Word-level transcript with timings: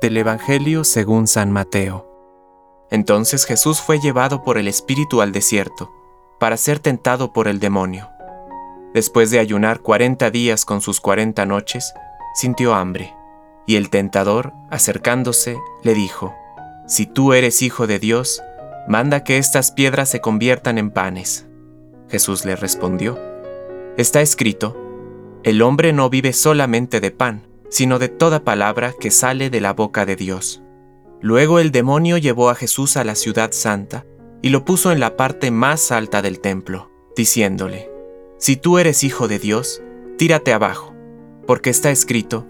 Del 0.00 0.16
Evangelio 0.16 0.84
según 0.84 1.26
San 1.26 1.52
Mateo. 1.52 2.08
Entonces 2.90 3.44
Jesús 3.44 3.80
fue 3.80 4.00
llevado 4.00 4.42
por 4.42 4.58
el 4.58 4.68
Espíritu 4.68 5.22
al 5.22 5.32
desierto, 5.32 5.92
para 6.40 6.56
ser 6.56 6.78
tentado 6.78 7.32
por 7.32 7.48
el 7.48 7.60
demonio. 7.60 8.08
Después 8.94 9.30
de 9.30 9.38
ayunar 9.38 9.80
cuarenta 9.80 10.30
días 10.30 10.64
con 10.64 10.80
sus 10.80 11.00
cuarenta 11.00 11.46
noches, 11.46 11.92
sintió 12.34 12.74
hambre, 12.74 13.14
y 13.66 13.76
el 13.76 13.90
tentador, 13.90 14.52
acercándose, 14.70 15.58
le 15.82 15.94
dijo, 15.94 16.34
Si 16.86 17.06
tú 17.06 17.32
eres 17.32 17.62
hijo 17.62 17.86
de 17.86 17.98
Dios, 17.98 18.42
manda 18.88 19.24
que 19.24 19.38
estas 19.38 19.70
piedras 19.70 20.08
se 20.08 20.20
conviertan 20.20 20.78
en 20.78 20.90
panes. 20.90 21.46
Jesús 22.08 22.44
le 22.44 22.56
respondió, 22.56 23.18
Está 23.96 24.20
escrito, 24.20 24.76
el 25.44 25.62
hombre 25.62 25.92
no 25.92 26.10
vive 26.10 26.32
solamente 26.32 27.00
de 27.00 27.10
pan, 27.10 27.46
sino 27.72 27.98
de 27.98 28.10
toda 28.10 28.44
palabra 28.44 28.92
que 29.00 29.10
sale 29.10 29.48
de 29.48 29.62
la 29.62 29.72
boca 29.72 30.04
de 30.04 30.14
Dios. 30.14 30.62
Luego 31.22 31.58
el 31.58 31.72
demonio 31.72 32.18
llevó 32.18 32.50
a 32.50 32.54
Jesús 32.54 32.98
a 32.98 33.04
la 33.04 33.14
ciudad 33.14 33.52
santa 33.52 34.04
y 34.42 34.50
lo 34.50 34.66
puso 34.66 34.92
en 34.92 35.00
la 35.00 35.16
parte 35.16 35.50
más 35.50 35.90
alta 35.90 36.20
del 36.20 36.38
templo, 36.38 36.90
diciéndole, 37.16 37.90
Si 38.38 38.56
tú 38.56 38.78
eres 38.78 39.02
hijo 39.04 39.26
de 39.26 39.38
Dios, 39.38 39.82
tírate 40.18 40.52
abajo, 40.52 40.94
porque 41.46 41.70
está 41.70 41.90
escrito, 41.90 42.46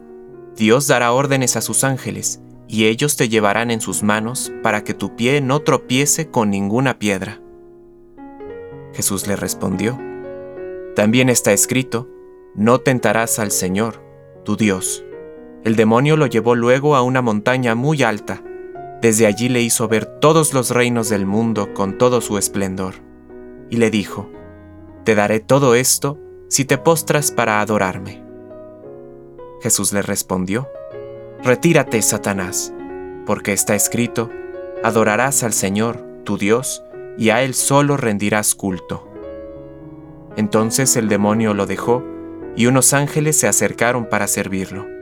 Dios 0.57 0.89
dará 0.89 1.13
órdenes 1.13 1.55
a 1.55 1.61
sus 1.61 1.85
ángeles, 1.85 2.41
y 2.67 2.87
ellos 2.87 3.17
te 3.17 3.29
llevarán 3.29 3.71
en 3.71 3.81
sus 3.81 4.03
manos 4.03 4.53
para 4.61 4.83
que 4.83 4.93
tu 4.93 5.15
pie 5.15 5.41
no 5.41 5.61
tropiece 5.61 6.31
con 6.31 6.51
ninguna 6.51 6.99
piedra. 6.99 7.41
Jesús 8.93 9.29
le 9.29 9.37
respondió, 9.37 10.01
También 10.97 11.29
está 11.29 11.53
escrito, 11.53 12.09
No 12.57 12.81
tentarás 12.81 13.39
al 13.39 13.53
Señor, 13.53 14.03
tu 14.45 14.57
Dios. 14.57 15.05
El 15.65 15.77
demonio 15.77 16.17
lo 16.17 16.27
llevó 16.27 16.57
luego 16.57 16.97
a 16.97 17.03
una 17.03 17.23
montaña 17.23 17.77
muy 17.77 18.03
alta. 18.03 18.43
Desde 19.01 19.27
allí 19.27 19.49
le 19.49 19.63
hizo 19.63 19.87
ver 19.87 20.07
todos 20.07 20.55
los 20.55 20.71
reinos 20.71 21.09
del 21.09 21.25
mundo 21.25 21.73
con 21.73 21.99
todo 21.99 22.21
su 22.21 22.37
esplendor. 22.37 22.95
Y 23.71 23.77
le 23.77 23.91
dijo, 23.91 24.29
Te 25.05 25.15
daré 25.15 25.39
todo 25.39 25.77
esto 25.77 26.19
si 26.49 26.65
te 26.65 26.79
postras 26.79 27.31
para 27.31 27.61
adorarme. 27.61 28.25
Jesús 29.63 29.93
le 29.93 30.03
respondió, 30.03 30.69
Retírate, 31.45 32.03
Satanás, 32.03 32.75
porque 33.25 33.53
está 33.53 33.77
escrito, 33.77 34.31
Adorarás 34.83 35.45
al 35.45 35.53
Señor, 35.53 36.05
tu 36.25 36.39
Dios, 36.39 36.83
y 37.17 37.31
a 37.31 37.43
Él 37.43 37.55
solo 37.55 37.97
rendirás 37.97 38.57
culto. 38.57 39.09
Entonces 40.37 40.97
el 40.97 41.09
demonio 41.09 41.55
lo 41.55 41.67
dejó, 41.67 42.03
y 42.57 42.67
unos 42.67 42.93
ángeles 42.93 43.39
se 43.39 43.47
acercaron 43.47 44.07
para 44.09 44.27
servirlo. 44.27 45.02